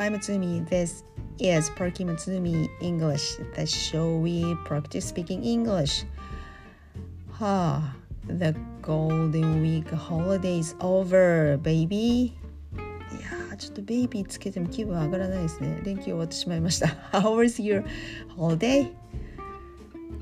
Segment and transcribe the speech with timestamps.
[0.00, 0.66] I'm Tsumi.
[0.66, 1.04] This
[1.38, 6.06] is Perky Matsumi English, the show we practice speaking English.
[7.28, 7.96] はあ、
[8.26, 11.88] The Golden Week holiday is over, baby.
[11.90, 12.32] い
[13.20, 15.78] やー、ちょっとベイビーつけても気分上がらないですね。
[15.84, 16.86] 連休終わってしまいました。
[17.12, 17.84] How was your
[18.38, 18.90] holiday?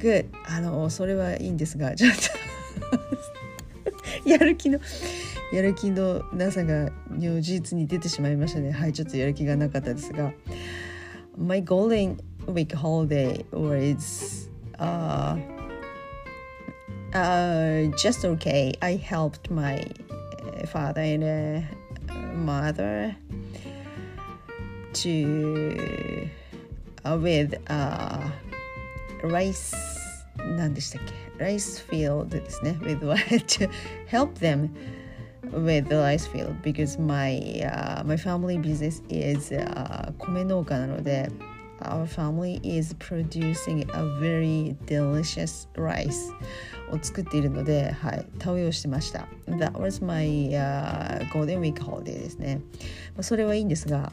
[0.00, 0.26] Good.
[0.48, 2.12] あの、それはいいんですが、ちょっ
[4.24, 4.80] とやる気の
[5.52, 10.32] やる気のなさが如実に出てしまいましたねはいちょっとやる気がなかったですが
[11.36, 15.36] My golden week holiday was uh,
[17.12, 19.86] uh, just okay I helped my
[20.66, 21.64] father and
[22.34, 23.16] mother
[24.94, 26.28] to
[27.04, 28.30] uh, with uh,
[29.22, 29.74] rice
[30.56, 31.02] 何でしたっ
[31.38, 33.70] け rice field ですね with what to
[34.08, 34.70] help them
[35.52, 41.30] with the rice field because my uh, my family business is uh, 米農家なので
[41.82, 46.32] our family is producing a very delicious rice
[46.90, 49.28] を作っているので、はい、田植えをしてました。
[49.46, 52.60] That was my、uh, golden week holiday ですね。
[53.14, 54.12] まあ、それはいいんですが、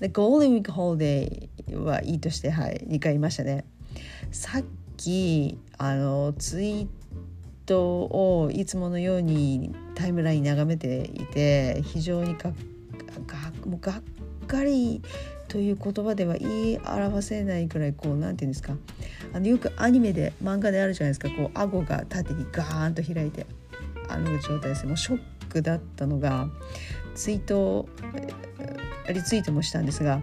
[0.00, 3.64] The golden week holiday はいいとして、はい、2回言いましたね。
[4.30, 4.64] さっ
[4.96, 6.88] き、あの、ツイー
[7.68, 12.50] トをいつものようにタイムライン眺めていて非常にが
[13.26, 15.02] がもうがっかり
[15.48, 18.74] という言葉では言い表せないくらいこうなんていうんですか。
[19.34, 21.28] あのよくアニメで漫画であるじゃないですか。
[21.30, 23.46] こう顎が縦にガーンと開いて
[24.08, 26.48] あの状態ですもうショックだったのが
[27.14, 27.88] ツイート
[29.12, 30.22] リツイートもしたんですが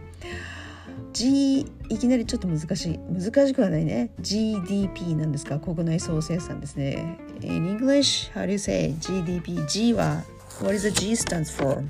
[1.14, 3.00] G いきなりちょっと難しい。
[3.00, 4.12] 難しくはないね。
[4.20, 7.18] GDP なんですか国内総生産ですね。
[7.42, 10.24] In English how do you say GDP G は
[10.62, 11.84] What is the G stands for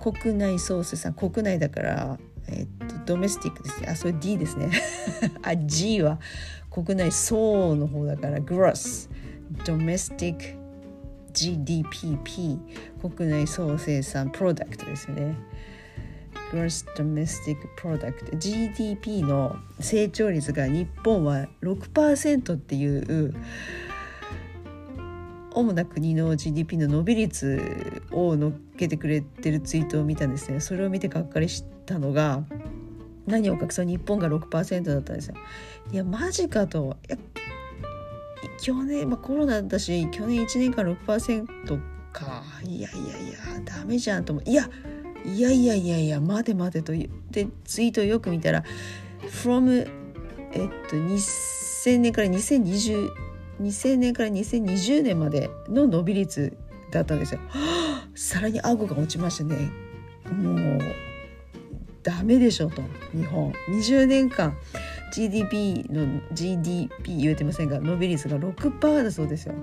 [0.00, 2.18] 国内総生産国内だから
[2.48, 4.70] えっとドメスティックですねあそれ D ですね
[5.42, 6.18] あ G は
[6.70, 9.08] 国内総の方だから Gross
[9.64, 10.58] Domestic
[11.32, 12.58] GDPP
[13.00, 15.36] 国内総生産プロダクトですね
[16.52, 23.34] Gross Domestic Product GDP の成長率が日本は6%っていう
[25.54, 30.60] 主な国の GDP の伸び率を乗っけてくれてるツイートを見たんですね。
[30.60, 32.44] それを見てがっかりしたのが
[33.26, 35.34] 何を隠そう日本が6%だったんですよ。
[35.92, 36.96] いやマジかと。
[38.60, 41.80] 去年、まあ、コロナだし去年1年間6%
[42.12, 42.42] か。
[42.64, 44.48] いやいやいやダメじゃんと思う。
[44.48, 44.68] いや
[45.24, 48.64] いやいやいやいや待て待てとでツイートをよく見たら
[49.28, 49.88] from
[50.52, 53.31] えっと2000年から2020
[53.62, 56.56] 2000年から2020年までの伸び率
[56.90, 57.40] だったんですよ。
[58.14, 59.70] さらに顎が落ちましたね。
[60.30, 60.80] もう
[62.02, 62.82] ダメでしょと
[63.14, 64.56] 日本20年間
[65.12, 69.54] GDP の GDP 言えてませんが伸び率が6%だそうですよ。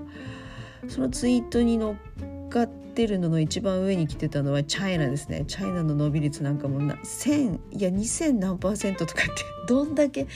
[0.88, 9.32] そのツイートに乗っかってるのの一番上に来てたのはチャイナですねチャイナの伸び率なんかもな1000いや2000何パーセントとかって
[9.68, 10.26] どんだけ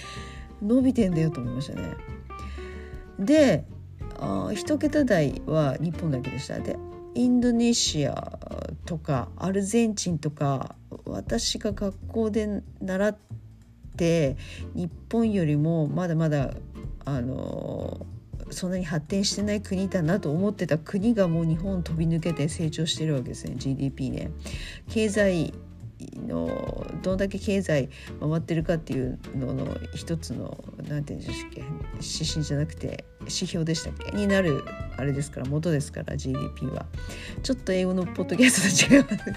[0.63, 2.14] 伸びてんだよと思いましたね
[3.19, 3.65] で
[4.19, 6.77] あ1桁台は日本だけでしたで
[7.15, 8.39] インドネシア
[8.87, 10.75] とかアルゼンチンとか
[11.07, 13.17] 私が学校で習っ
[13.97, 14.37] て
[14.75, 16.51] 日本よりもまだまだ
[17.05, 18.07] あの
[18.51, 24.31] そんなに発展してない国だなと思ってた国がもう日本飛び抜けて成長してるわけですね GDP ね。
[24.91, 25.55] 経済
[26.27, 27.89] のどんだけ経済
[28.21, 34.13] 回ってるかっていうのの一つの何て言うんでしたっけ指針じゃなくて指標でしたっけ？
[34.17, 34.65] になる
[34.97, 36.87] あれですから元ですから GDP は。
[37.43, 39.31] ちょっと英語のポッドキャストと違います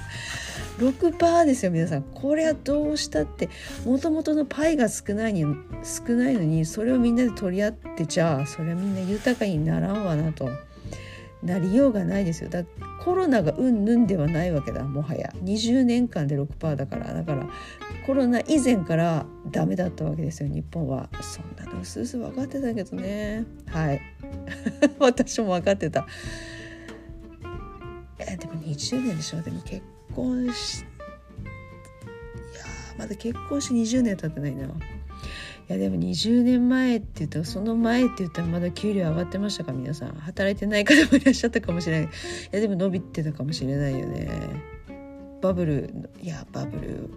[0.77, 2.03] 6%ですよ皆さん。
[2.03, 3.49] これはどうしたって
[3.85, 5.43] もともとのパイが少ないに
[5.83, 10.49] 少ないのにそれをみんなで取り合ってちゃあそれはみんな豊かにならんわなと。
[11.43, 12.49] なりようがないですよ。
[12.49, 12.63] だ
[13.03, 15.31] コロナがうんぬんではないわけだもはや。
[15.43, 17.13] 20年間で6%だから。
[17.13, 17.47] だから
[18.05, 21.09] コロナ以前からダメだったわけですよ日本は。
[21.21, 23.45] そんなのうすうす分かってたけどね。
[23.67, 24.01] はい。
[24.99, 26.07] 私も分かってた。
[28.19, 29.41] えでも20年でしょ。
[29.41, 29.83] でも結
[30.15, 30.87] 婚しいや
[32.97, 34.67] まだ結婚して20年経ってないな。
[35.69, 40.13] いやでも20年前って言ったらその前って言ったらまだ給料上がってましたか皆さん。
[40.13, 42.07] 働いてない方もいらっしゃったかもしれない。
[42.07, 42.09] い
[42.51, 44.29] やでも伸びてたかもしれないよね。
[45.41, 47.09] バブルいやバブル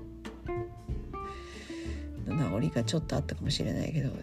[2.27, 4.09] の名残がちょっとあったかもしれないけど。
[4.09, 4.17] いや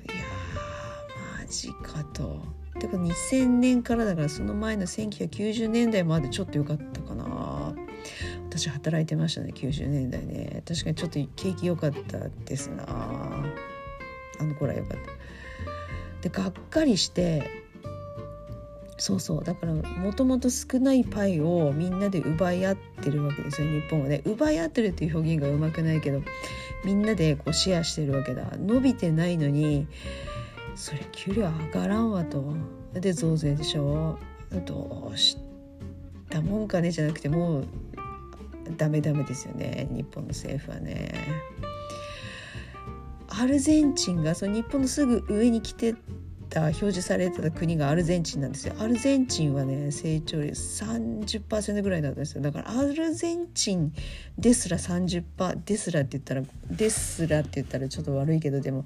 [1.39, 2.43] マジかと。
[2.79, 7.73] てか2000年からだからその前の1990年代までちょっと良かったかな。
[8.49, 10.63] 私働いてましたね90年代ね。
[10.67, 13.45] 確かにちょっと景気良かったですな。
[14.39, 15.07] あの頃は良かった。
[16.21, 17.65] でがっかりして
[18.97, 24.23] そうそうだからもともと少ないパイをみんなで奪い合ってるわけですよ日本はね。
[24.25, 26.23] 奪い合ってるっていう表現がうまくないけど
[26.83, 28.51] みんなでこうシェアしてるわけだ。
[28.57, 29.87] 伸びてないのに
[30.75, 32.43] それ給料上がらんわと。
[32.93, 34.17] で増税でしょ。
[34.65, 35.37] どうし
[36.29, 37.67] たもんかねじゃなくてもう
[38.77, 41.13] ダメダメですよね日本の政府はね。
[43.29, 45.95] アルゼンチンがその日本のすぐ上に来て
[46.49, 48.73] た表示されてた国がアルゼンチンなんですよ。
[48.79, 52.41] アルゼンチンはね成長率30%ぐらいだったんですよ。
[52.41, 53.93] だからアルゼンチン
[54.37, 58.85] ですら30%ですらって言ったらですらって言ったらちょっと悪いけどでも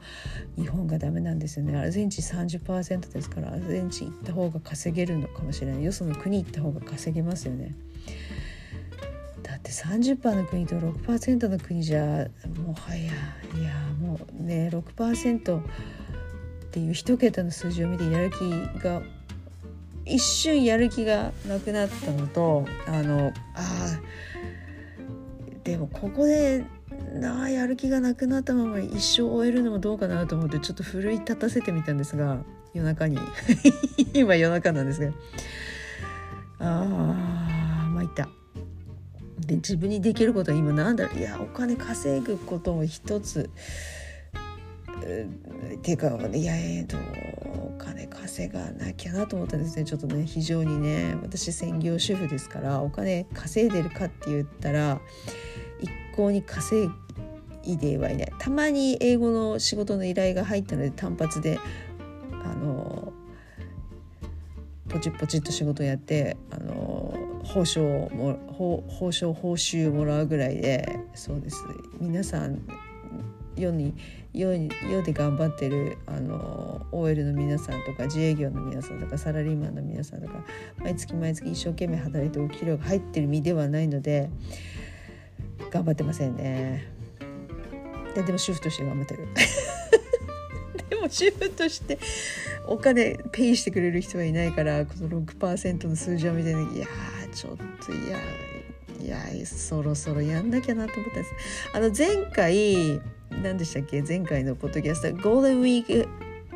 [0.58, 1.78] 日本がダメなんですよね。
[1.78, 5.84] アルゼンチン30%ですからアルゼンチン行った方が稼げるのかもしれない。
[5.84, 7.76] よその国行った方が稼げますよね。
[9.62, 12.28] って30%の国と6%の国じゃ
[12.66, 15.64] もはやいやもうね6%っ
[16.72, 19.02] ていう一桁の数字を見てやる気が
[20.06, 24.00] 一瞬やる気がなくなったのとあのあ
[25.64, 26.66] でもここで
[27.14, 32.40] なあやる気がなくなったまま一生終えるのもどうかなと思ってちょっと奮い立たせてみたんですが
[32.74, 33.20] 夜中に。
[34.14, 35.12] 今夜中なんですが。
[36.60, 36.86] あ
[37.88, 38.41] あ参った。
[39.52, 41.20] で自分にできることは今なんだろう。
[41.20, 43.50] いやお金稼ぐことも一つ。
[45.74, 46.96] っていうかいやえと
[47.58, 49.84] お金稼がなきゃなと思ったんですね。
[49.84, 55.02] ちょっとね非常にね私専業主婦ですからお金稼いでるかって言ったら
[55.82, 56.90] 一向に稼
[57.64, 58.34] いではいない。
[58.40, 61.60] たまに英語の仕事の依頼が入ったので単発で
[62.46, 63.12] あの
[64.92, 67.82] ポチポチッと仕事やってあの報酬
[68.14, 71.64] も報酬報酬もらうぐらいでそうです
[72.00, 72.62] 皆さん
[73.56, 73.94] 世に
[74.34, 80.44] 世に世で頑張ってるあの OL の皆さんとか自営業の皆さんとかサラリーマンの皆さんとか
[80.78, 84.30] 毎月毎月一生懸命働いてお給料が入ってる身ではないので
[85.70, 86.86] 頑張ってませんね。
[88.14, 89.28] ででも主婦として頑張ってる。
[90.90, 91.98] でも主婦として
[92.68, 96.88] お金ペイしてくれる人はいないからこの6%の数字を見てねいや
[97.34, 101.34] ちょっといやいやそろそろやんなきゃなと思ったんです。
[101.74, 104.02] あの前回何でしたっけ？
[104.02, 106.08] 前回のポッドキャストゴールデンウィー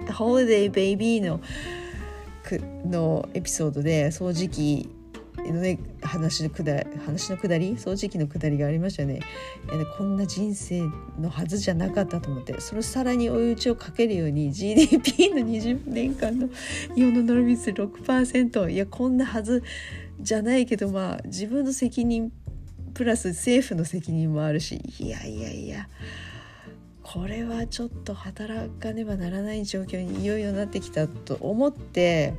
[0.07, 1.41] クホリデーベイビーの
[2.85, 4.89] のエピソードで掃除機
[5.53, 9.21] ね話のくだ話のくだり掃除機のくだりがありましたよね。
[9.97, 10.81] こんな人生
[11.19, 16.49] のはずじゃなかったと思ってそのさらに追い打ちをかけるように GDP の20年間の
[16.95, 19.63] 日本の伸び率6%いやこんなはず
[20.19, 22.31] じゃないけどまあ自分の責任
[22.93, 25.87] プラス政府の責任もあるしいやいやいや
[27.03, 32.33] これはちょっと働かねばならない状況にいよいよなってきたと思って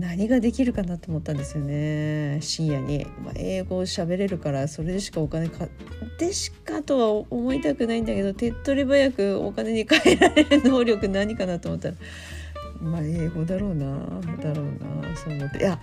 [0.00, 2.38] 何ができるかなと思ったんですよね。
[2.40, 5.68] 深夜に、まあ、英語を喋れるからそれでしかお金か
[6.18, 11.94] でしかとは思いたくないんだけど手っ取り早くお金に換えられる能力何かなと思ったら
[12.80, 13.86] まあ英語だろうな
[14.42, 14.66] だろう
[15.04, 15.58] なそう思って。
[15.58, 15.78] いや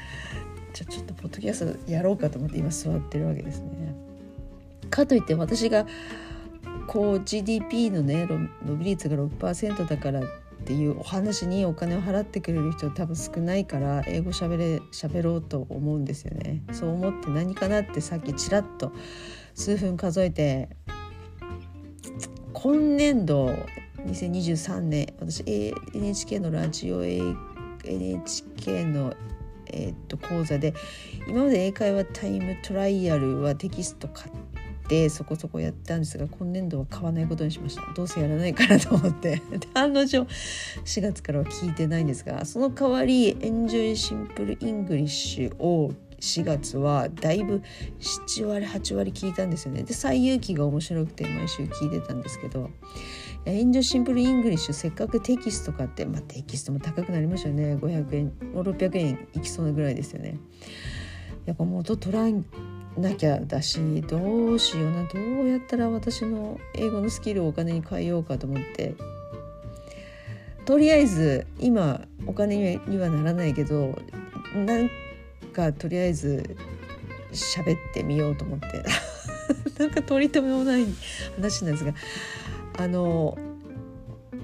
[0.74, 3.96] じゃあちょっとポッドキャストやろうかと思って今座ってるわけですね。
[4.89, 5.86] かといって私が
[6.88, 8.27] こう GDP のね
[8.65, 10.22] 伸び率が6%だから
[10.62, 16.64] っていうお話にお金を払ってくれる人多分少ないから英語しゃべれ喋ろうと思うんですよね。
[16.72, 18.92] そう思って何かなってさっきちらっと
[19.54, 20.70] 数分数えて
[22.54, 23.48] 今年度
[24.06, 29.14] 2023年私 NHK のラジオ NHK の
[29.72, 30.74] えー、っと講座で
[31.28, 34.47] 今まで英会話タイムトライアルはテキスト買って
[35.10, 37.82] そこそこやったんですが今年度は買わないことにしました。
[37.94, 39.41] どうせやらないからと思って。
[39.51, 40.25] で案の定
[40.86, 47.62] 4月からは聞いてないんですがその代わり「エンジョイシンプルイングリッシュ」を4月はだいぶ
[48.00, 49.84] 7割8割聞いたんですよね。
[49.84, 52.70] で西遊記が面白くて毎週聞いてたんですけど
[53.46, 57.75] エンジョイシンプルイングリッシュせっかくテキスト買って、まあ、テキストも高くなりましたよね。
[57.75, 60.38] 500円600円いきそうなぐらいですよね。
[61.46, 62.27] やっぱ元取ら
[62.98, 68.96] なきゃだしどうしようなどうやったら私の英語のスキルをお金に変えようかと思って。
[70.66, 73.98] とりあえず今お金にはならないけど
[74.54, 74.89] なん
[75.54, 76.58] かとりあえず
[77.32, 78.84] 喋ってみようと思って。
[79.80, 80.86] なんか取り留めもない
[81.36, 81.94] 話なんですが
[82.77, 83.38] あの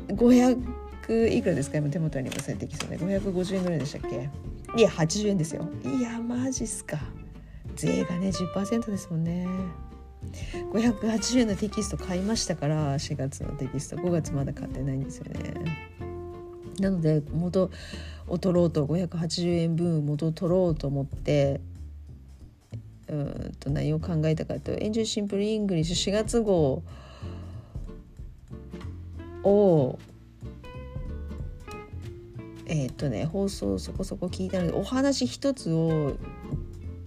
[0.10, 1.78] 500いくらですか？
[1.80, 4.30] 今手元にもされてきそうね550円ぐらいでしたっけ？
[4.78, 5.68] いや80円ですよ。
[5.84, 7.00] いやマジっすか。
[7.76, 9.48] 税がね10%ですもんね。
[10.72, 13.98] 580円のテキスト買いましたから4月のテキスト。
[13.98, 15.94] 5月まだ買ってないんですよね。
[16.80, 17.70] なので元
[18.28, 21.62] を取ろうと580円分元を取ろうと思って
[23.08, 26.84] うんと何を考えたかというと「エンジョイシンプルイングリッシュ」4月号
[29.44, 30.00] を
[32.66, 36.18] えっ、とね放送そこそこ聞いたのでお話一つを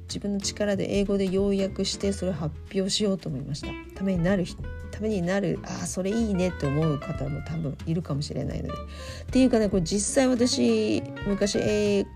[0.09, 4.45] 自分の力で英語で要約してそれを発表しようと思いましたためになる
[4.91, 12.07] ためになるああそれいいねって思う方も多分いるかもしれないのでっていうかねこれ実際私昔英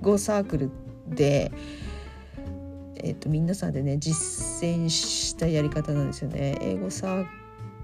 [0.00, 0.70] 語サークル
[1.08, 1.52] で
[3.04, 4.14] えっと、皆さんでね実
[4.64, 6.56] 践したやり方なんですよね。
[6.60, 7.26] 英語サー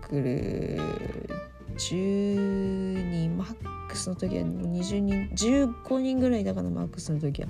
[0.01, 0.81] クル
[1.79, 7.49] 10人マックスの時は20人15人ぐらいだからマックスの時は。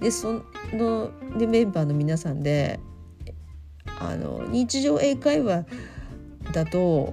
[0.00, 2.80] でそのでメンバーの皆さんで
[4.00, 5.64] あの日常英会話
[6.52, 7.12] だと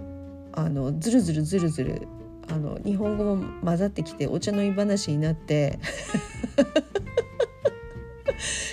[0.53, 2.07] あのずるずるずるずる
[2.49, 5.79] あの日本語も混ざってきてお茶飲み話になって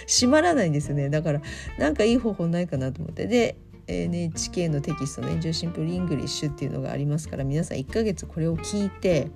[0.06, 1.42] 締まらないんですよねだから
[1.78, 9.30] なんかいい方法ないかなと思ってで NHK のテキストの「エンジョイシンプルイングリッシュ」っていうのがありますから皆さん1ヶ月これを聞いて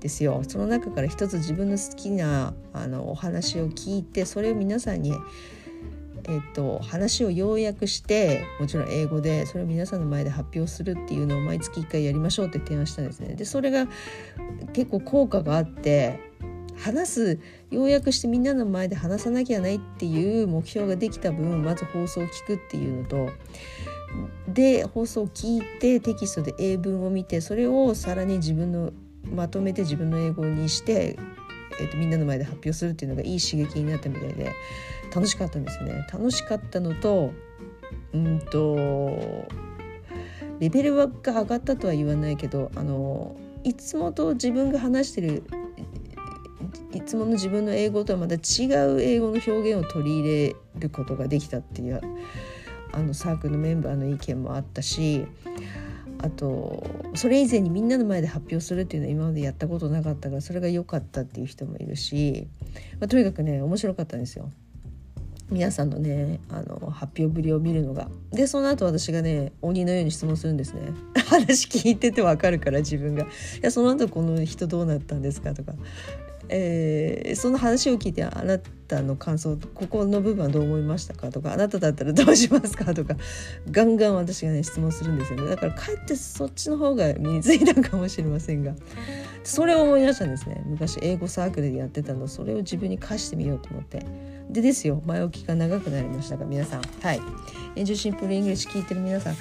[0.00, 5.12] ですよその中から一つ自分の好きなあのお話を聞いてそれを皆さんに
[6.26, 13.34] えっと、話を要約してもちろん英語でそれを皆さんの前で発表するっていうのを毎月1回やりましょうって提案したんですね。
[13.34, 13.86] でそれが
[14.72, 16.33] 結構効果があって
[16.76, 17.38] 話す
[17.70, 23.28] 要約してみんなの前で話さなきゃないっていう目標ができた分まず放送を聞くっていうのと
[24.48, 28.92] で放送を聞いてテキストで英文を見てそれをさらに自分の
[29.32, 31.16] まとめて自分の英語にして、
[31.80, 34.52] えーと、みんなの前で発表するっていうのがいい刺激になったみたいで
[35.14, 36.06] 楽しかったんですよね。
[36.12, 37.32] 楽しかったのと
[38.12, 39.46] うんと
[40.60, 45.42] レベルが上がったとは言わないけどあのいつもと自分が話してる
[46.94, 52.00] いつもの自分の英語とはまた違う英語の表現を取り入れることができたっていう
[52.92, 55.26] あのサークルのメンバーの意見もあったし
[56.18, 62.46] あとそれ以前にみんなの前で発表するっていうのは今までやったことなかったからそれが良かったっていう人もいるし、
[63.00, 64.50] まあ、とにかくね面白かったんですよ。
[65.50, 70.80] 皆さんのねあの発表ぶりを見るのがでその後私がね鬼のように質問するんですね
[71.28, 73.26] 話聞いててわかるから自分が「い
[73.60, 75.74] やその後この人どうなったんですか?」とか
[76.48, 83.16] えー、その話を聞いてあなたの感想ここの部分はどう思いましたかとかあなただったらどうしますかとか
[83.70, 85.48] ガンガン私がね質問するんですよね。
[85.48, 88.74] だからかえってそっちの方が身についたかもしれませんが。
[89.42, 90.62] それを思い出したんですね。
[90.66, 94.04] 昔英語サークルでやってたのそれを自分に課してみようと思って。
[94.50, 95.02] でですよ。
[95.06, 96.82] 前置きが長くなりましたが皆さん。
[97.02, 97.20] はい
[97.76, 99.36] 「エンジョイシンプルイングリッシュ」聞いてる皆さん。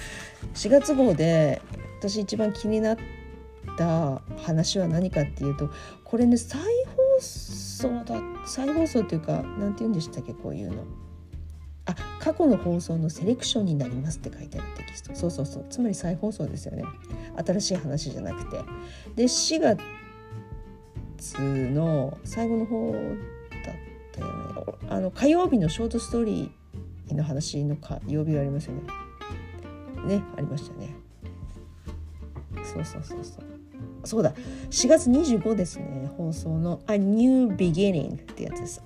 [0.54, 1.62] 4月号で
[2.00, 2.98] 私一番気になっ
[3.78, 5.70] た話は何かっていうと
[6.04, 6.68] これね再放
[7.84, 10.84] 送だ再放送っていうか何て言うんでしたっけこういうの。
[11.86, 15.16] あ過去の放送のセレクションになりますって書いてあるテキスト。
[15.16, 15.66] そうそうそう。
[15.70, 16.84] つまり再放送ですよね。
[17.46, 18.62] 新しい話じゃなくて。
[19.16, 19.80] で4月
[21.42, 23.02] の最後の方だっ
[24.14, 24.34] たよね。
[24.90, 30.18] あの火曜日のショートストーリーの話の火曜日がありますよね。
[30.18, 30.96] ねありましたね。
[32.64, 33.53] そうそうそうそう。
[34.04, 34.34] そうだ。
[34.70, 36.12] 4月25ですね。
[36.18, 38.84] 放送の「A New Beginning」ってやつです。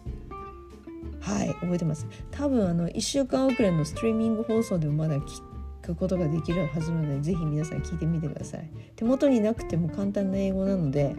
[1.20, 2.08] はい覚えてます。
[2.32, 5.42] 多分あの1週間遅れのストリーミング放送でもまだ聞
[5.82, 8.70] くことができるはずなのでぜひ皆さん聞いてみてください。
[8.96, 11.16] 手元になくても簡単な英語なので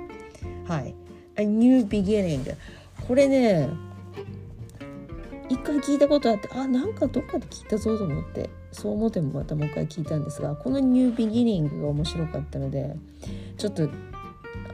[0.67, 0.95] はい
[1.37, 2.55] 「A New Beginning」
[3.07, 3.69] これね
[5.49, 8.51] 一回聞いたことあってあなんかどっかで聞いたぞと思って。
[8.73, 12.97] そう思ってもまたもう一回聞いたんですがこの「ニュービギニング」が面白かったので
[13.57, 13.89] ちょっと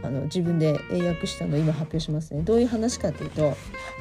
[0.02, 3.56] あの自分で英訳したのを今発表しますねどういう話かというと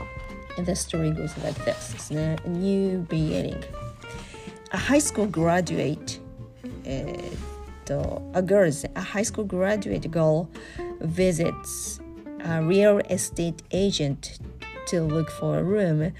[0.57, 3.59] 「The story goes like this」ですね「New beginning」
[4.71, 6.19] A high school graduate
[6.83, 7.37] えー、っ
[7.85, 10.47] と A girl a high school graduate girl
[11.01, 12.01] visits
[12.43, 14.39] a real estate agent
[14.87, 16.13] to look for a room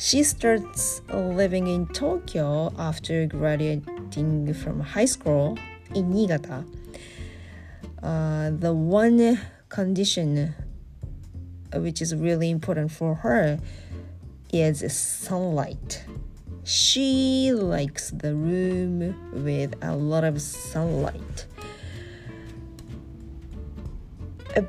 [0.00, 5.58] She starts living in Tokyo after graduating from high school
[5.92, 6.64] in Niigata.
[8.00, 10.54] Uh, the one condition
[11.74, 13.58] which is really important for her
[14.52, 16.04] is sunlight.
[16.62, 21.46] She likes the room with a lot of sunlight.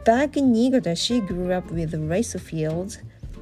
[0.05, 2.97] Back in Niigata, she grew up with rice fields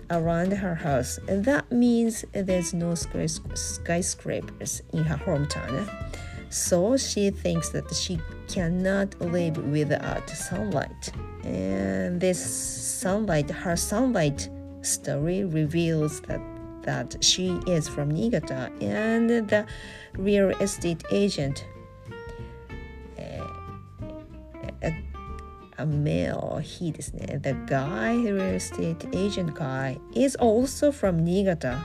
[0.10, 1.20] around her house.
[1.28, 5.90] And that means there's no skyscrapers in her hometown.
[6.50, 11.12] So she thinks that she cannot live without sunlight.
[11.44, 14.50] And this sunlight, her sunlight
[14.82, 16.42] story reveals that
[16.84, 19.66] that she is from Niigata and the
[20.18, 21.66] real estate agent
[25.79, 31.79] a male he ですね the guy real estate agent guy is also from Niigata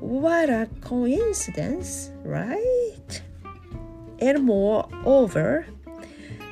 [0.00, 3.22] what a coincidence right
[4.20, 5.66] and moreover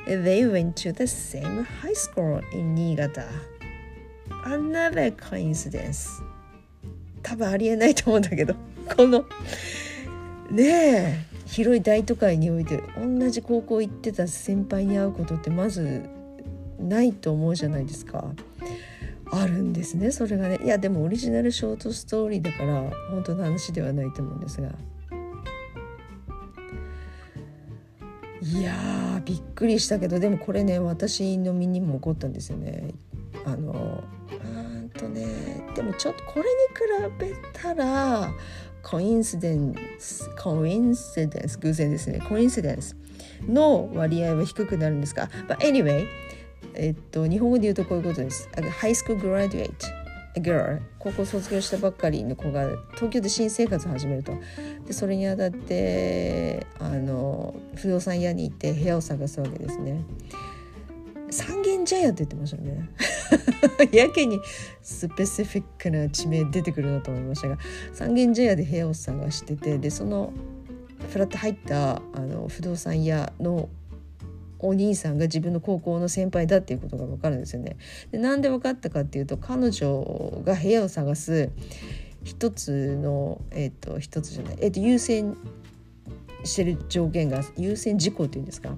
[0.07, 3.26] they went to the same high school in Niigata
[4.45, 6.09] another coincidence
[7.23, 8.54] 多分ありえないと思うんだけど
[8.97, 9.25] この
[10.50, 11.19] ねえ
[11.55, 16.01] 広い大都会において同じ高校行ってた先輩に会うことってまず
[16.77, 18.25] ないと思うじゃないですか。
[19.31, 20.59] あるんですねそれがね。
[20.62, 24.67] いやでもオリジナルショートストーリーだから本当の話ではないと思うんですが。
[28.41, 32.89] いやびっくりしたけどでもこれね私の身にも起こったんですよね。
[33.45, 38.29] あのうんとねでもちょっとこれに比べたら
[38.86, 42.20] コインシデンスコインシデンス偶然ですね。
[42.20, 42.96] コインシデンス
[43.48, 46.06] の割合は低くなるんですが But anyway
[46.75, 48.48] えっと日本語で言うとこういうことです。
[48.80, 49.88] ハイスクールグラデュエイト
[50.39, 54.34] girl 高校卒業したばっかりの子が東京で新生活を始めると。
[54.86, 60.04] でそれにあたってあの不動産屋に行って部屋を探すわけですね。
[61.86, 62.89] 三軒茶屋って言ってましたね
[63.94, 64.39] やけに
[64.82, 67.58] スペシフィックな地名出てくるなと思いましたが
[67.94, 70.34] 三軒茶屋で部屋を探しててでその
[71.10, 73.70] フラット入ったあの不動産屋の
[74.60, 77.75] お兄さんが自分の高校の先輩だっていうことが分かるんですよね。
[78.12, 81.51] でなんで分かったかっていうと彼女が部屋を探す
[82.24, 85.38] 一つのえっ、ー、と一つじゃないえっ、ー、と優先
[86.44, 88.75] してる条件が優先事項っていうんですか。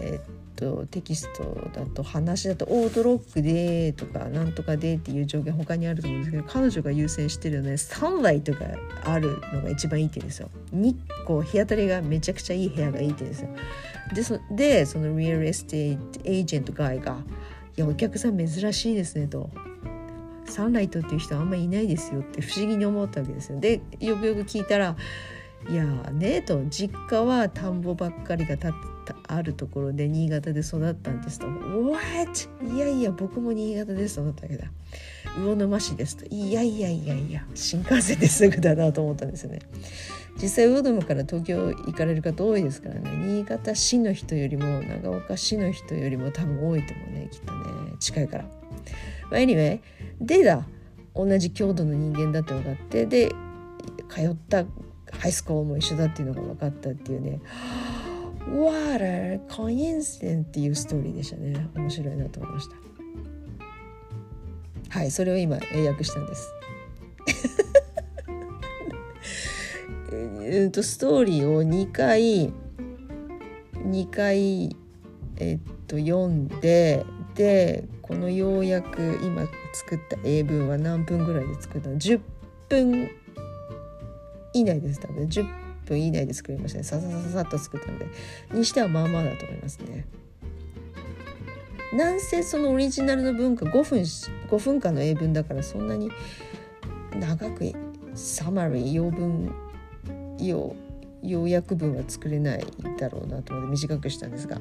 [0.00, 8.60] え、ー、とテキストだと話だとオートロックでとかなんとかでっていう条件他にあると思うんですけど彼女が優先してるのはサンライトが
[9.04, 10.96] あるのが一番いいって言うんですよ日
[11.26, 13.48] 光日当たりがめちゃくちゃいい部屋がいいって言うんですよ
[14.14, 17.18] でそでそのリアルエステートエージェントガイが
[17.76, 19.50] 「いやお客さん珍しいですね」と。
[20.46, 23.58] サンライトっていう人あんまりいないですよって不思議に思ったわけですよ。
[23.58, 24.94] でよくよく聞いたら
[25.70, 28.93] 「いやね」と「実家は田んぼばっかりが建って
[29.26, 32.74] あるところで新潟で育ったんですと「What?
[32.74, 34.70] いやいや僕も新潟です」と思ったわけだ。
[35.36, 39.60] 魚沼市ですと「いやいやいやいや新幹線ですぐだな」と思ったんですよね。
[40.40, 43.10] 実際魚沼から東京行かれる方多いですからね。
[43.26, 47.60] 新潟市の人よりも長岡市の人よりも多分多いと思うねきっとね。
[48.00, 48.44] 近いから。
[49.30, 49.80] まあ、anyway
[50.20, 50.66] でだ
[51.14, 53.32] 同じ郷土の人間だって分かってで
[54.08, 54.64] 通った
[55.18, 57.40] ハイスコールも一緒だっていうのが分かったっていうね。
[58.48, 61.68] What a coincidence っていうストーリーでしたね。
[61.74, 62.76] 面白いなと思いました。
[64.90, 66.52] はいそれを今英訳したんです。
[70.42, 72.52] えっとストーリーを2回
[73.74, 74.76] 2回
[75.38, 77.04] えっと読んで
[77.34, 82.20] でこのようやく今作った英文は何分ぐらいで作ったの？10
[82.68, 83.10] 分
[84.52, 85.26] 以内です多分。
[85.26, 88.06] 10分以内で作りましたねささささっと作ったので
[88.52, 90.04] にしてはまあまあだと思いますね。
[91.94, 96.10] なんせそのオリジナルの文化5分5分間の英文だからそんなに
[97.14, 97.72] 長く
[98.14, 99.54] サマリー要文
[100.40, 100.74] 要
[101.22, 102.66] 要約文は作れない
[102.98, 104.60] だろうなと思って短くしたんですがい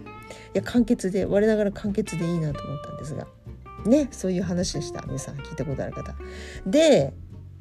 [0.53, 3.27] や簡潔で我ながら簡潔でいいなと思ったんですが
[3.85, 6.15] ねそういう話でした皆さん聞いたことある方。
[6.65, 7.13] で、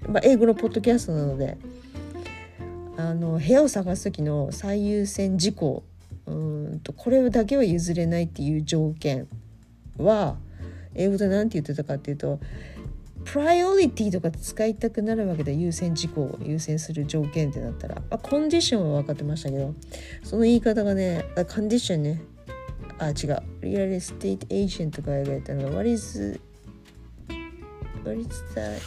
[0.06, 1.56] まあ、英語のポッドキャストなので
[2.96, 5.82] あの部屋を探す時の最優先事項
[6.26, 9.26] うんとこれだけは譲れないっていう条件
[9.98, 10.36] は
[10.94, 12.38] 英語で何て言ってたかっていうと
[13.24, 19.74] プライオリティとか使いたくなるわけで優先事項を優先する条件ってなったらあコンディションは分かってましたけど
[20.22, 22.22] その言い方がねあコンディションね。
[22.98, 23.42] あ違う。
[23.62, 26.40] リアルエステートエージェントが描いたのが What is
[28.04, 28.42] 乗りつ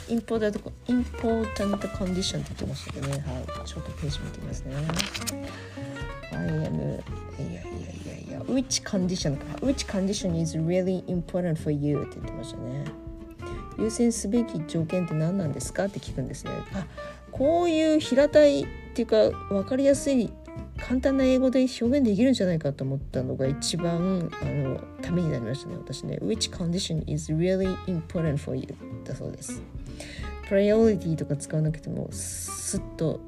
[0.09, 3.13] インポーターとかインポータントコンディションってましたけどね。
[3.13, 3.17] は
[3.63, 3.67] い。
[3.67, 4.75] ショートページ見てみますね。
[6.31, 9.45] Im いやいやいやいやいや which condition か。
[9.65, 12.85] which condition is really important for you って言ってましたね。
[13.77, 15.85] 優先すべき条件って何なんですか？
[15.85, 16.51] って聞くんですね。
[16.73, 16.85] あ
[17.31, 20.31] こういう平たいっていうか分かりやすい
[20.77, 26.19] 簡単な英語で表現できるんじゃないかと思ったのが一番あのためになりましたね私ね。
[26.21, 28.67] Which condition is really important for you?
[29.03, 29.61] だそうです。
[30.47, 33.19] プライオリティとか使わなくてもスッと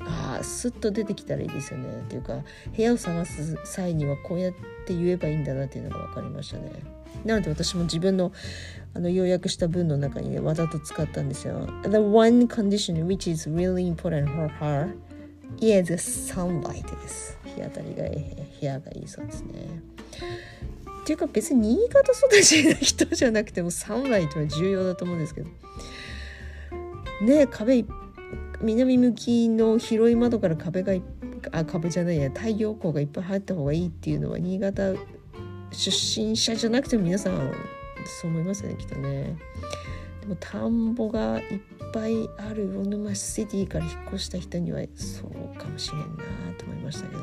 [0.00, 1.88] ああスッと出てきたらいいですよね。
[1.88, 2.42] っていうか
[2.74, 4.52] 部屋を探す際にはこうやっ
[4.86, 6.72] て言えばいいんだなっていうのが分かりましたね。
[7.24, 8.32] なので私も自分の
[8.94, 11.68] あの要約した文の中にねわざと使ったんですよ。
[11.84, 14.94] The one condition which is really important for her
[15.58, 15.92] is
[16.32, 17.38] sunlight です。
[17.44, 19.68] 日当たりがいい部屋がいいそうですね。
[21.02, 25.48] っていうか別に新潟育ちの人じゃなくてもサンライトは重要だと思うんですけど。
[27.22, 27.84] ね壁
[28.62, 30.94] 南向きの広い窓から壁が
[31.52, 34.94] あ壁じゃないや太陽光がいっぱい入った方がいいっていうのは新潟
[35.72, 37.52] 出身者じゃなくても皆さん
[38.04, 39.36] そう思いますねきっとね。
[40.20, 41.60] でも田んぼがいっ
[41.92, 46.06] ぱいある魚沼シティから引っ越した人にはそうかもしれんな
[46.58, 47.22] と思いましたけど。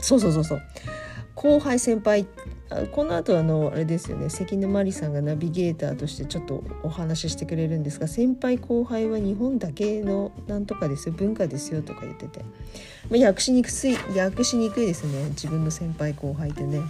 [0.00, 0.62] そうそうそうそう。
[1.34, 2.26] 後輩先輩
[2.92, 4.28] この後あのあれですよね。
[4.28, 12.40] 関根麻里さんがナビゲーターとしてちょっとお話ししてくれるんですが先輩後輩は日本だけのなんとかですよ文化ですよとか言ってて、
[13.10, 15.28] まあ、訳しにくい訳しにくいですね。
[15.30, 16.82] 自分の先輩後輩ってね。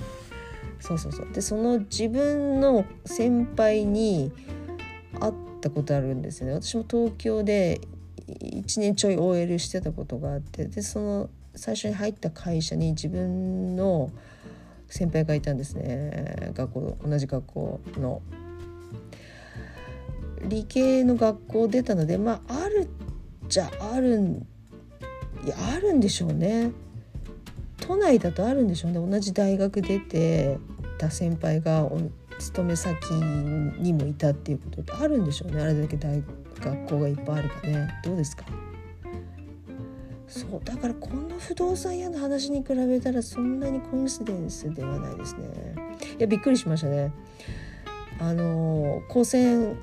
[0.81, 1.29] そうそうそう。
[1.33, 4.33] でその自分の先輩に
[5.21, 6.55] 会ったことあるんですよね。
[6.55, 7.81] 私も東京で
[8.29, 14.11] 1年ちょい OL してたことがあってでその最初に入った会社に自分の
[14.88, 16.53] 先輩がいたんですね。
[16.55, 18.23] 学校同じ学校の。
[20.41, 22.88] 理系の学校出たのでまあある
[23.49, 24.47] じゃあるん
[25.45, 26.71] いやあるんでしょうね。
[27.88, 29.01] 都内だとあるんでしょうね。
[29.01, 30.59] 同じ大学出て
[30.98, 31.90] た先輩が
[32.38, 35.62] 勤め先にもいたっていうことってあるんでしょうね。
[35.62, 36.22] あれだけ大
[36.61, 37.88] 学校がいっぱいあるかね。
[38.05, 38.44] どうですか？
[40.29, 45.48] そうだからこの不動産屋の話に比べたらそんなにコインシデンスではないですね。
[46.18, 47.11] いやびっくりしましたね。
[48.20, 49.79] あの高専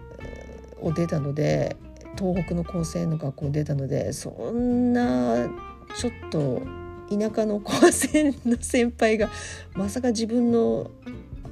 [0.79, 1.75] を出たので
[2.15, 5.49] 東北の高専の学校を出たのでそんな
[5.97, 6.61] ちょっと
[7.09, 9.29] 田舎の高専の先輩が
[9.73, 10.89] まさか自分の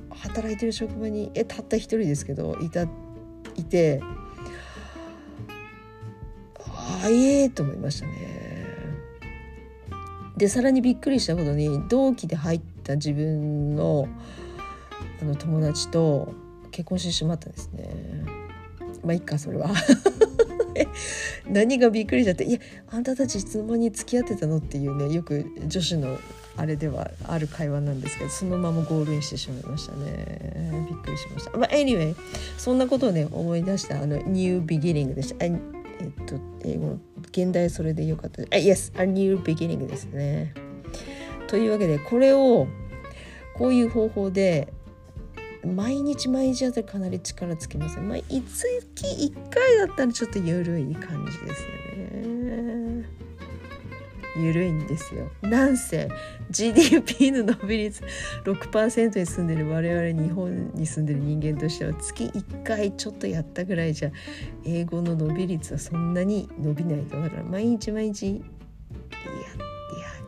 [0.09, 2.83] 働いてる職場にえたった一人ですけどいた
[3.55, 4.01] いて
[7.03, 8.33] あええー、と思いましたね。
[10.37, 14.07] でさらにびっくりしたことに同期で入った自分の
[15.21, 16.33] あの友達と
[16.71, 18.25] 結婚してしまったんですね。
[19.03, 19.69] まあいっかそれは
[21.49, 26.17] 何がびっくりしちゃって「いやあんたたちいつの間に付き合ってたの?」っていうねよく女子の
[26.55, 30.85] あれではある会話なんですけどそのままゴールインしてしまいましたね。
[30.89, 31.57] びっくりしました。
[31.57, 32.15] まあ anyway
[32.57, 35.53] そんなことをね思い出したあのニュービギニングでしたえっ
[36.27, 36.97] と英語
[37.29, 38.43] 現代それでよかった。
[38.43, 40.53] あ Yes a new beginning ですね。
[41.47, 42.67] というわけでこれを
[43.55, 44.73] こういう方法で
[45.65, 48.01] 毎日毎日やったらかなり力つきますね。
[48.03, 53.23] まあ、月1回だったらちょっと緩い感じですよね。
[54.35, 55.29] 緩いんですよ。
[55.41, 56.09] なんせ
[56.49, 58.03] GDP の伸び率
[58.43, 64.11] 6%に住んでる我々日本に住んでる人間としては月1回ちょっとやったぐらいじゃ
[64.65, 68.43] 英語の伸び率はそんなに伸びないとだから毎日毎日いやいや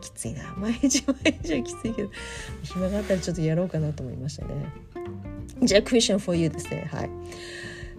[0.00, 2.10] きついな毎日毎日はきついけど
[2.62, 4.85] 暇があったらちょっとやろうかなと思いましたね。
[5.62, 6.88] じゃあクエスチョン for you ですね。
[6.92, 7.10] はい。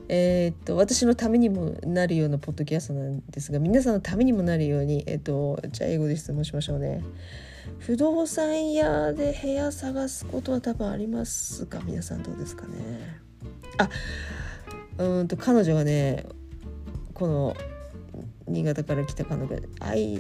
[0.10, 7.04] えー、っと私のためにもなるようなポッドキャストなんですが皆さんのためにもなるようにえー、っとじゃあ英語で質問しましょうね。
[7.80, 11.82] 不動産屋で部屋探すことは多分ありますか？
[11.84, 13.20] 皆さんどうですかね？
[13.78, 13.90] あ
[15.04, 16.26] うんと彼女がね
[17.14, 17.58] この
[18.48, 20.20] 新潟から来た彼女が I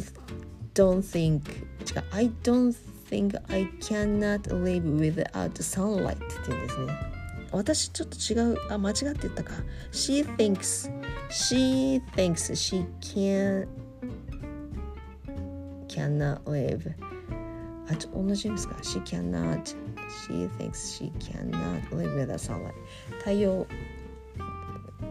[0.73, 2.75] don't think 違う I don't
[3.09, 7.16] think I cannot live without sunlight って言うんですね。
[7.51, 8.57] 私ちょっと違う。
[8.71, 9.53] あ間違って言ったか。
[9.91, 10.91] She thinks
[11.29, 13.67] She thinks she can
[15.87, 16.93] cannot live.
[17.89, 19.75] あちょ同じですか？She cannot
[20.27, 22.73] She thinks she cannot live without sunlight.
[23.19, 23.65] 太陽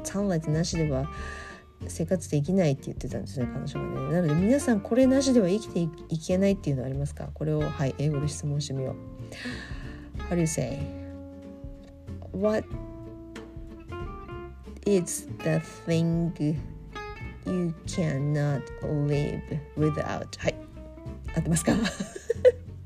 [0.04, 1.06] サンライトなしでは
[1.88, 4.12] 生活できないって言ってたんですね彼女がね。
[4.12, 7.28] なので皆さんこれなしでは生きていけないっていうのありますか？
[7.34, 8.96] これをはい英語で質問してみよう。
[10.30, 10.78] How do you say?
[12.38, 12.64] What
[14.84, 16.32] is the thing
[17.46, 19.42] you cannot live
[19.76, 20.54] without はい
[21.34, 21.72] 合ってますか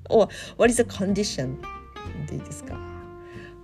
[0.09, 1.61] or what is the condition
[2.27, 2.91] でいいですか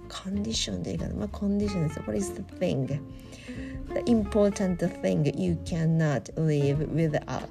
[0.09, 1.15] condition でいいかな。
[1.15, 2.01] まあ、condition です。
[2.01, 2.87] What is the thing?
[2.87, 3.01] The
[4.07, 7.49] important thing you cannot live without.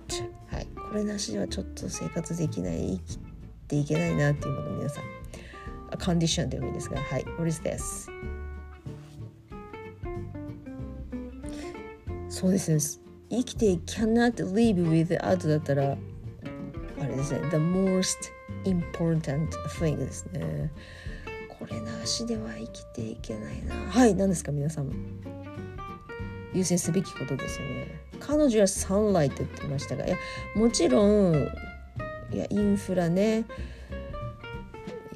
[0.47, 0.67] はい。
[0.75, 3.19] これなしではちょっと生活できない、生き
[3.67, 5.14] ていけないなっていうもの皆さん。
[5.91, 7.25] Condition でもいいですが、はい。
[7.37, 8.09] What is this?
[12.29, 12.79] そうですね。
[13.29, 15.97] 生きて cannot live without だったら、
[17.01, 17.39] あれですね。
[17.49, 18.15] The most
[18.65, 20.71] important thing ですね。
[21.59, 23.75] これなしでは生きていけないな。
[23.75, 24.91] はい、何ですか皆さん。
[26.53, 27.99] 優先すべきことですよね。
[28.19, 30.17] 彼女はサンライトって言いましたが、いや、
[30.55, 31.35] もちろん、
[32.31, 33.45] いや、インフラね、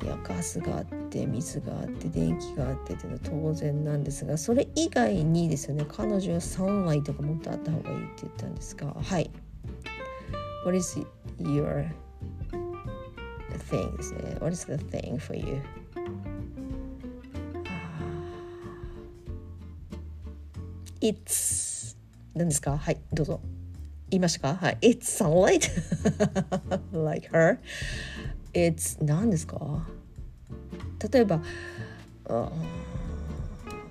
[0.01, 9.29] いや、ガスがあって、水があって、電気があってっていうのは当然なんですが、それ以外にですよね、彼女はサンライトがもっとあった方がいいって言ったんですが、はい。
[10.65, 10.99] What is
[11.39, 11.89] your
[13.69, 14.37] thing ですね。
[14.39, 15.61] What is the thing for you?
[21.01, 21.95] It's
[22.35, 22.77] 何ですか？
[22.77, 23.39] はいどうぞ。
[24.09, 24.55] 言いましたか？
[24.55, 24.77] はい。
[24.81, 25.69] It's sunlight.
[26.91, 27.59] Like her.
[28.53, 29.87] It's 何ですか？
[31.11, 31.41] 例えば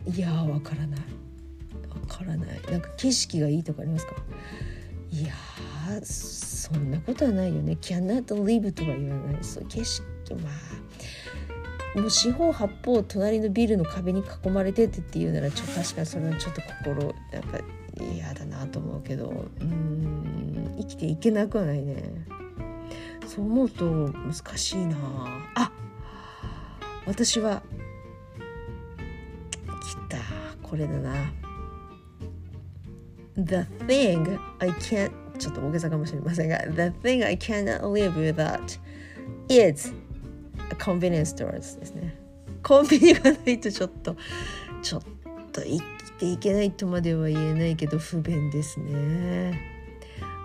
[0.06, 1.00] いやわからない。
[1.00, 2.48] わからない。
[2.70, 4.14] なんか景色がいいとかありますか？
[5.10, 5.32] いや
[6.04, 7.78] そんなことはないよね。
[7.80, 9.44] Cannot live とは言わない。
[9.44, 10.50] そう景色ま
[11.96, 17.58] あもう四方八方隣のビルの壁に囲まれててっていうならちょ確かにそれはちょっと心なんか
[17.98, 22.02] 嫌だなと思うけどうん生きていけなくはないね。
[23.28, 24.96] そう思うと難しいな。
[25.54, 25.70] あ。
[27.06, 27.62] 私は
[29.82, 30.18] 来た。
[30.62, 31.12] これだな。
[33.36, 38.80] The thing I can't ちょっと大げさかもしれませんが The thing I cannot live without
[39.48, 39.92] is
[40.70, 42.18] a convenience stores ですね。
[42.62, 44.16] コンビニがないとちょっと
[44.82, 45.02] ちょっ
[45.52, 45.82] と生き
[46.18, 49.60] ていけないとまでは言えないけど不便ですね。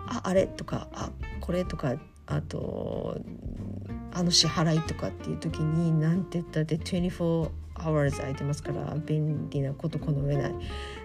[0.07, 0.47] ああれ？
[0.47, 1.65] とかあこれ？
[1.65, 1.95] とか
[2.35, 3.17] あと
[4.11, 10.53] あの支払いとかっていう時に何て言ったって24 hours 空いてますから便利なことこの上ない。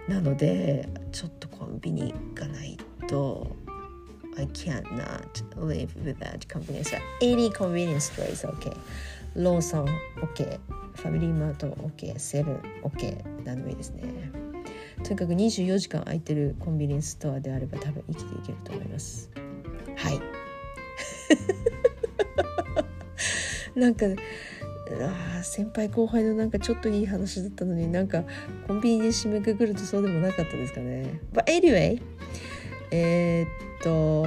[0.09, 3.57] なのでちょっとコンビニがないと
[4.37, 6.97] I cannot live without convenience.
[7.21, 8.77] Any convenience store is okay.
[9.35, 9.87] ローソン
[10.21, 10.59] OK
[10.95, 14.31] ファミリーマート OK セブン OK 何でもいいですね。
[15.03, 19.31] とにかく24時間空いてるコンビニエンスストアであれば多分生きていけると思います。
[19.97, 20.38] はい。
[23.75, 24.07] なんか
[25.39, 28.25] あ先輩後輩のなんかちょっといい話だったのになんか
[28.67, 31.21] コンビニで締めくくるとそうでもなかったですかね。
[31.33, 32.01] But anyway
[32.91, 33.49] えー、っ
[33.83, 34.25] と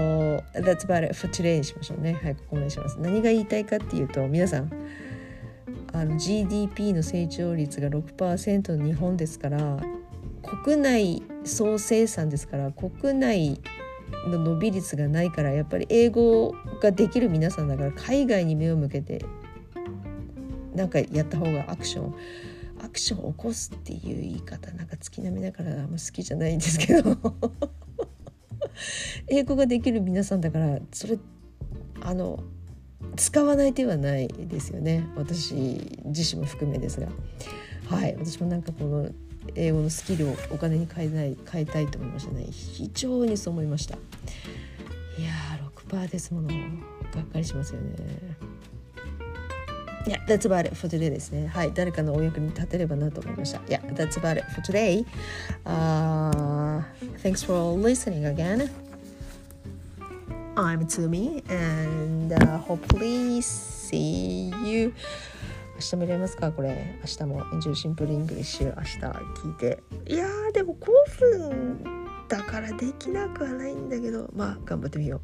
[0.60, 2.20] That's about it for today にしましょうね。
[2.22, 2.98] はいここまでします。
[3.00, 4.72] 何が言いたいかっていうと皆さん
[5.94, 9.78] あの GDP の成長率が6%の日本ですから
[10.64, 13.60] 国内総生産ですから国内
[14.28, 19.26] の伸び率がないからやっぱり英語ができる皆さんだから海外に目を向けて
[20.76, 22.16] なんかやった方がアクション
[22.84, 27.18] アクションを起こすっていう言い方なんか月並みだからあんま好きじゃないんですけど。
[29.28, 31.18] 英語ができる皆さんだからそれ
[32.02, 32.44] あの
[33.16, 35.06] 使わない手はないですよね。
[35.16, 35.54] 私
[36.06, 37.08] 自身も含めですが。
[37.88, 38.16] はい。
[38.18, 39.10] 私もなんかこの
[39.56, 46.54] 英語のスキルをお金に変えない変えたいと思いましたね非常にそう思いましたいやー6%ですものが
[47.22, 48.52] っかりしますよね
[50.08, 51.48] いや、yeah, that's about it for today ですね。
[51.48, 53.60] はい、誰かのお役に立てればなと思いました。
[53.60, 55.06] いや、that's about it for today.、
[55.64, 56.82] Uh,
[57.22, 58.72] thanks for listening again.
[60.56, 64.94] I'm Tumi and、uh, hopefully see you
[65.82, 68.76] 明日見れますかこれ明日もエンジョイシンプルイングリッシュ。
[68.78, 71.84] 明日聞いていやーでも興奮
[72.28, 75.22] だからできなくはないんだけどまあ頑張ってみよ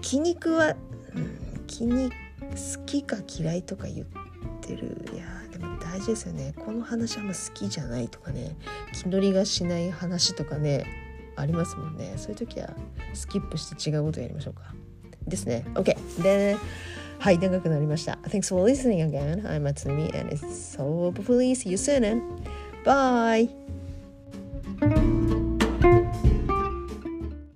[0.00, 0.76] う筋肉は、
[1.16, 4.06] うん、筋肉好きか嫌いとか言っ
[4.60, 8.56] てるいやでも大事ですよねこの話あんま好きじゃないとかね
[8.92, 10.86] 気乗りがしない話とかね
[11.34, 12.70] ありますもんねそういう時は
[13.12, 14.72] スキップして違うことやりましょうか
[15.26, 16.56] ですね OK で
[17.21, 18.19] はい、長くなりました。
[18.27, 19.43] Thanks for listening again.
[19.43, 22.21] I'm Atsumi and it's so hopefully see you soon.
[22.85, 23.60] Bye!